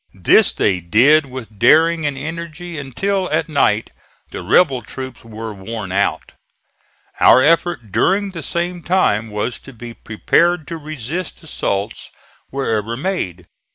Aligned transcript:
This 0.19 0.51
they 0.51 0.79
did 0.79 1.27
with 1.27 1.59
daring 1.59 2.07
and 2.07 2.17
energy, 2.17 2.79
until 2.79 3.29
at 3.29 3.47
night 3.47 3.91
the 4.31 4.41
rebel 4.41 4.81
troops 4.81 5.23
were 5.23 5.53
worn 5.53 5.91
out. 5.91 6.31
Our 7.19 7.43
effort 7.43 7.91
during 7.91 8.31
the 8.31 8.41
same 8.41 8.81
time 8.81 9.29
was 9.29 9.59
to 9.59 9.73
be 9.73 9.93
prepared 9.93 10.67
to 10.69 10.77
resist 10.77 11.43
assaults 11.43 12.09
wherever 12.49 12.97
made. 12.97 13.45